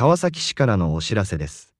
[0.00, 1.74] 川崎市からのお知らせです。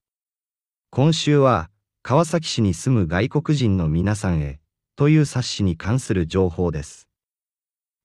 [0.90, 1.70] 今週は、
[2.02, 4.60] 川崎市に住む外国人の皆さんへ、
[4.94, 7.08] という冊子に関する情報です。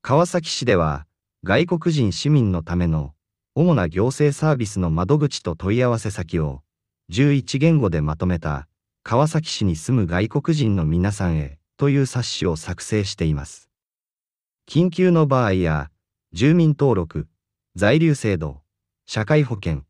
[0.02, 1.06] 川崎市では、
[1.44, 3.14] 外国人市民のための、
[3.56, 6.62] 主な行政サービスの窓口と問い合わせ先を、
[7.12, 8.70] 11言語でまとめた、
[9.04, 13.70] 川崎市に住む外国人の皆さんへ、という冊子を作成しています。
[14.66, 15.92] 緊急の場合や、
[16.32, 17.28] 住民登録、
[17.76, 18.62] 在留制度、
[19.06, 19.85] 社会保険、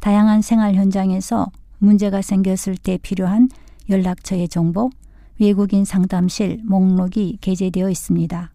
[0.00, 3.48] 다양한 생활 현장에서 문제가 생겼을 때 필요한
[3.88, 4.90] 연락처의 정보,
[5.38, 8.50] 외국인 상담실 목록이 게재되어 있습니다.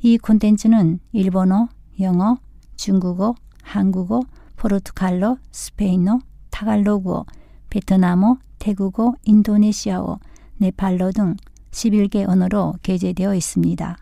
[0.00, 1.68] 이 콘텐츠는 일본어,
[2.00, 2.38] 영어,
[2.76, 4.20] 중국어, 한국어,
[4.56, 6.20] 포르투갈어, 스페인어,
[6.50, 7.24] 타갈로그어,
[7.70, 10.18] 베트남어, 태국어, 인도네시아어,
[10.58, 11.36] 네팔러 등
[11.70, 13.98] 11개 언어로 게재되어 있습니다.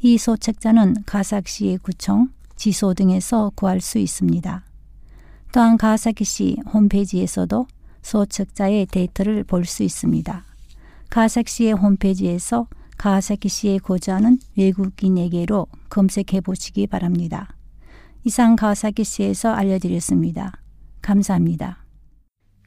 [0.00, 4.64] 이 소책자는 가삭시 구청, 지소 등에서 구할 수 있습니다.
[5.56, 7.66] 또한 가사키시 홈페이지에서도
[8.02, 10.44] 소책자의 데이터를 볼 수 있습니다.
[11.08, 12.66] 가사키시의 홈페이지에서
[12.98, 17.56] 가사키시에 거주하는 외국인에게로 검색해 보시기 바랍니다.
[18.24, 20.52] 이상 가사키시에서 알려드렸습니다.
[21.00, 21.86] 감사합니다.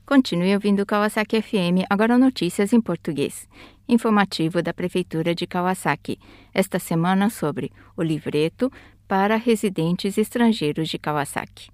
[0.08, 3.48] Continue ouvindo Kawasaki FM, agora notícias em português.
[3.88, 6.18] Informativo da Prefeitura de Kawasaki,
[6.56, 8.72] esta semana sobre o livreto
[9.08, 11.70] para residentes estrangeiros de Kawasaki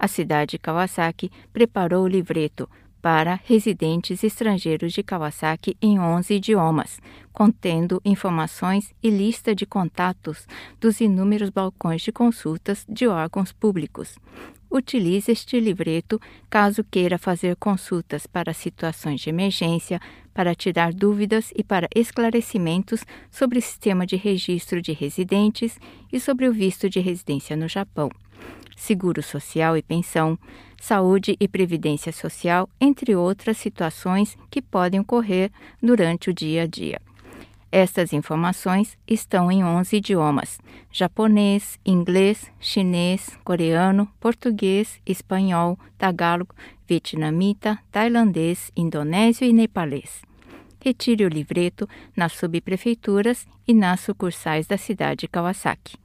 [0.00, 2.66] a cidade de Kawasaki preparou o livreto
[3.02, 7.00] para residentes estrangeiros de Kawasaki em 11 idiomas,
[7.32, 10.46] contendo informações e lista de contatos
[10.80, 14.18] dos inúmeros balcões de consultas de órgãos públicos.
[14.70, 20.00] Utilize este livreto caso queira fazer consultas para situações de emergência,
[20.32, 25.78] para tirar dúvidas e para esclarecimentos sobre o sistema de registro de residentes
[26.10, 28.10] e sobre o visto de residência no Japão
[28.80, 30.38] seguro social e pensão,
[30.80, 35.50] saúde e previdência social, entre outras situações que podem ocorrer
[35.82, 37.00] durante o dia a dia.
[37.70, 40.58] Estas informações estão em 11 idiomas:
[40.90, 46.54] japonês, inglês, chinês, coreano, português, espanhol, tagálogo,
[46.88, 50.22] vietnamita, tailandês, indonésio e nepalês.
[50.82, 55.98] Retire o livreto nas subprefeituras e nas sucursais da cidade de Kawasaki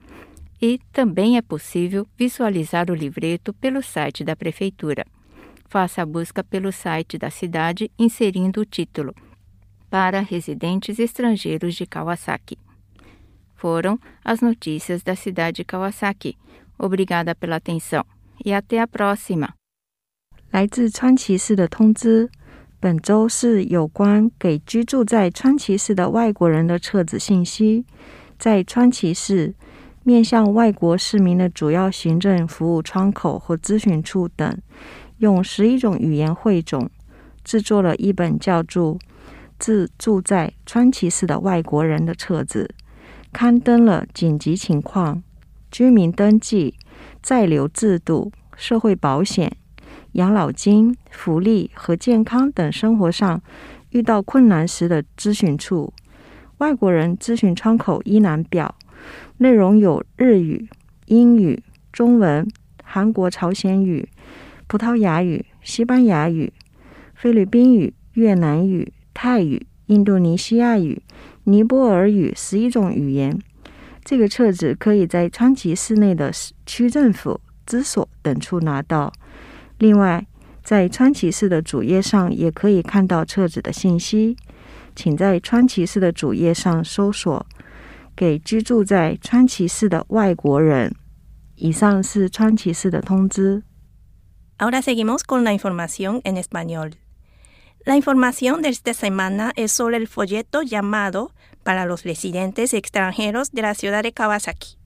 [0.61, 5.05] e também é possível visualizar o livreto pelo site da Prefeitura.
[5.69, 9.15] Faça a busca pelo site da cidade inserindo o título
[9.89, 12.59] Para residentes estrangeiros de Kawasaki.
[13.55, 16.37] Foram as notícias da cidade de Kawasaki.
[16.79, 18.05] Obrigada pela atenção
[18.45, 19.55] e até a próxima.
[20.51, 22.29] 来自川崎市的通知，
[22.81, 27.85] 本周是有关给居住在川崎市的外国人的册子信息。
[28.39, 29.55] 在川崎市，
[30.08, 34.56] 面向外国市民的主要行政服务窗口或咨询处等，
[35.18, 36.88] 用十一种语言汇总，
[37.44, 38.94] 制作了一本叫做
[39.58, 42.70] 《自住在川崎市的外国人》的册子，
[43.34, 45.24] 刊登了紧急情况、
[45.72, 46.76] 居民登记、
[47.24, 49.58] 在留制度、社会保险、
[50.12, 53.42] 养老金、福利和健康等生活上
[53.90, 55.92] 遇到困难时的咨询处、
[56.60, 58.76] 外国人咨询窗口一览表。
[59.38, 60.70] 内容有日语、
[61.08, 61.62] 英语、
[61.92, 62.48] 中文、
[62.82, 64.08] 韩国朝鲜语、
[64.68, 66.54] 葡萄牙语、西班牙语、
[67.14, 71.02] 菲律宾语、越南语、泰语、印度尼西亚语、
[71.44, 73.38] 尼泊尔语十一种语言。
[74.06, 76.32] 这个册子可以在川崎市内的
[76.66, 79.12] 区政府、支所等处拿到。
[79.80, 80.26] 另外，
[80.64, 84.38] 在川崎市的主页上也可以看到册子的信息。
[84.96, 87.46] 请在川崎市的主页上搜索
[88.17, 90.95] “给居住在川崎市的外国人”。
[91.57, 93.63] 以上是川崎市的通知。
[94.59, 96.97] Ahora seguimos con la información en español.
[97.87, 101.33] La información de esta semana es sobre el folleto llamado
[101.63, 104.77] para los residentes extranjeros de la ciudad de Kawasaki.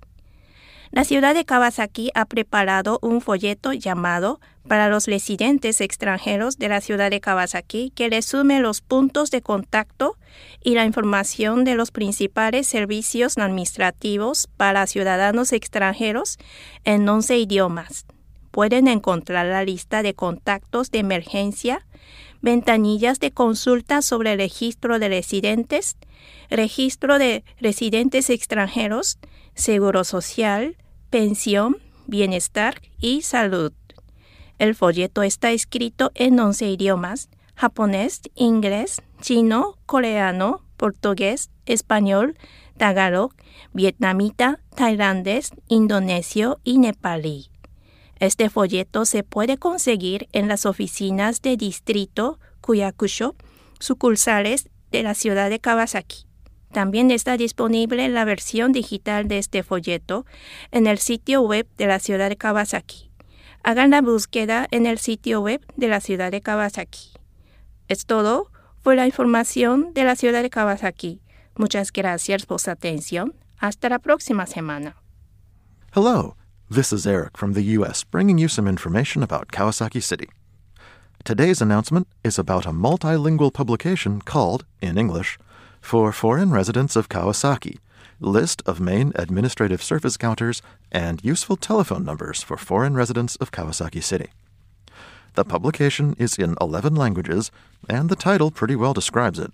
[0.91, 6.81] La ciudad de Kawasaki ha preparado un folleto llamado para los residentes extranjeros de la
[6.81, 10.17] ciudad de Kawasaki que resume los puntos de contacto
[10.63, 16.39] y la información de los principales servicios administrativos para ciudadanos extranjeros
[16.85, 18.05] en 11 idiomas.
[18.49, 21.85] Pueden encontrar la lista de contactos de emergencia,
[22.41, 25.97] ventanillas de consulta sobre registro de residentes,
[26.49, 29.19] registro de residentes extranjeros,
[29.53, 30.77] seguro social,
[31.09, 31.77] pensión,
[32.07, 33.73] bienestar y salud.
[34.57, 42.37] El folleto está escrito en 11 idiomas, japonés, inglés, chino, coreano, portugués, español,
[42.77, 43.33] tagalog,
[43.73, 47.49] vietnamita, tailandés, indonesio y nepalí.
[48.19, 53.35] Este folleto se puede conseguir en las oficinas de distrito Kuyakusho,
[53.79, 56.25] sucursales de la ciudad de Kawasaki.
[56.71, 60.25] También está disponible la versión digital de este folleto
[60.71, 63.09] en el sitio web de la ciudad de Kawasaki.
[63.63, 67.11] Hagan la búsqueda en el sitio web de la ciudad de Kawasaki.
[67.87, 68.51] Es todo.
[68.81, 71.21] Fue la información de la ciudad de Kawasaki.
[71.55, 73.35] Muchas gracias por su atención.
[73.57, 74.95] Hasta la próxima semana.
[75.93, 76.37] Hello,
[76.71, 78.03] this is Eric from the U.S.
[78.03, 80.29] bringing you some information about Kawasaki City.
[81.23, 85.39] Today's announcement is about a multilingual publication called, in English,
[85.81, 87.79] for foreign residents of Kawasaki,
[88.19, 90.61] list of main administrative service counters,
[90.91, 94.29] and useful telephone numbers for foreign residents of Kawasaki City.
[95.33, 97.49] The publication is in 11 languages,
[97.89, 99.51] and the title pretty well describes it.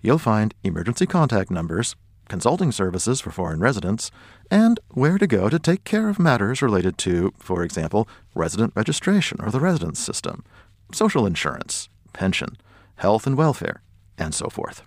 [0.00, 1.96] You'll find emergency contact numbers,
[2.28, 4.10] consulting services for foreign residents,
[4.50, 9.40] and where to go to take care of matters related to, for example, resident registration
[9.40, 10.44] or the residence system,
[10.92, 12.56] social insurance, pension,
[12.96, 13.82] health and welfare,
[14.18, 14.82] and so forth.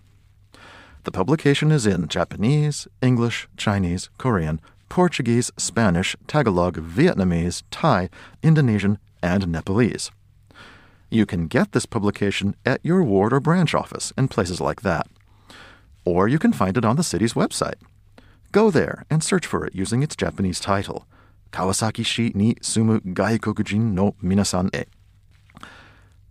[1.04, 4.60] The publication is in Japanese, English, Chinese, Korean,
[4.90, 8.10] Portuguese, Spanish, Tagalog, Vietnamese, Thai,
[8.44, 10.12] Indonesian, and Nepalese.
[11.10, 15.08] You can get this publication at your ward or branch office and places like that.
[16.06, 17.76] Or you can find it on the city's website.
[18.52, 21.06] Go there and search for it using its Japanese title,
[21.52, 24.86] Kawasaki Shi ni Sumu Gaikokujin no Minasan e.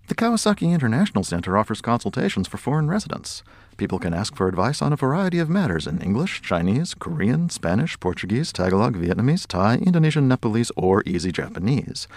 [0.09, 3.43] The Kawasaki International Center offers consultations for foreign residents.
[3.77, 8.01] People can ask for advice on a variety of matters in English, Chinese, Korean, Spanish,
[8.01, 12.09] Portuguese, Tagalog, Vietnamese, Thai, Indonesian, Nepalese, or Easy Japanese.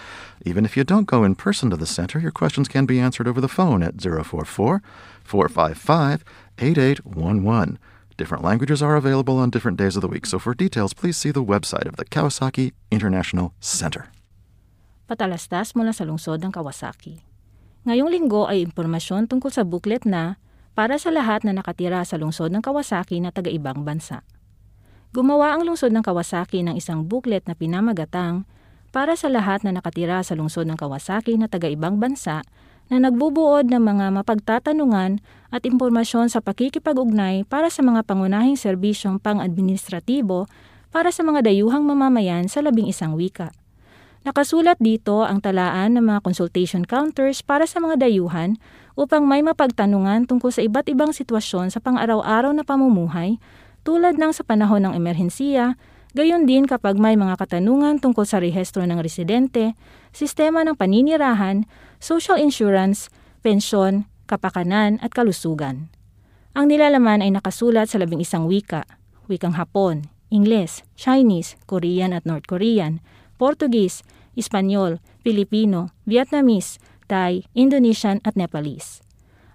[0.46, 3.28] Even if you don't go in person to the center, your questions can be answered
[3.28, 4.82] over the phone at 044
[5.22, 6.24] 455
[6.58, 7.78] 8811.
[8.16, 11.30] Different languages are available on different days of the week, so for details, please see
[11.30, 14.08] the website of the Kawasaki International Center.
[15.10, 17.31] Patalastas mula sa lungsod ng Kawasaki.
[17.82, 20.38] Ngayong linggo ay impormasyon tungkol sa booklet na
[20.78, 24.22] para sa lahat na nakatira sa lungsod ng Kawasaki na taga-ibang bansa.
[25.10, 28.46] Gumawa ang lungsod ng Kawasaki ng isang booklet na pinamagatang
[28.94, 32.46] para sa lahat na nakatira sa lungsod ng Kawasaki na taga-ibang bansa
[32.86, 35.18] na nagbubuod ng mga mapagtatanungan
[35.50, 40.46] at impormasyon sa pakikipag-ugnay para sa mga pangunahing serbisyong pang-administratibo
[40.94, 43.50] para sa mga dayuhang mamamayan sa labing isang wika.
[44.22, 48.54] Nakasulat dito ang talaan ng mga consultation counters para sa mga dayuhan
[48.94, 53.42] upang may mapagtanungan tungkol sa iba't ibang sitwasyon sa pang-araw-araw na pamumuhay
[53.82, 55.74] tulad ng sa panahon ng emerhensiya,
[56.14, 59.74] gayon din kapag may mga katanungan tungkol sa rehistro ng residente,
[60.14, 61.66] sistema ng paninirahan,
[61.98, 63.10] social insurance,
[63.42, 65.90] pensyon, kapakanan at kalusugan.
[66.54, 68.86] Ang nilalaman ay nakasulat sa labing isang wika,
[69.26, 73.02] wikang Hapon, Ingles, Chinese, Korean at North Korean,
[73.36, 74.00] Portuguese,
[74.34, 79.04] Espanyol, Filipino, Vietnamese, Thai, Indonesian at Nepalese.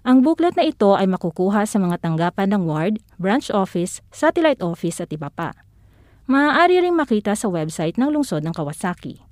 [0.06, 5.02] Ang booklet na ito ay makukuha sa mga tanggapan ng ward, branch office, satellite office
[5.02, 5.52] at iba pa.
[6.30, 9.24] Maaari ring makita sa website ng lungsod ng Kawasaki.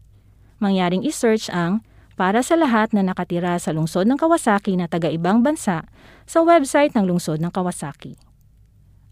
[0.59, 1.85] Mangyaring isearch ang
[2.17, 5.85] para sa lahat na nakatira sa lungsod ng Kawasaki na taga-ibang bansa
[6.25, 8.17] sa website ng lungsod ng Kawasaki.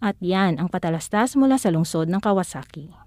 [0.01, 3.04] At yan ang patalastas mula sa lungsod ng Kawasaki.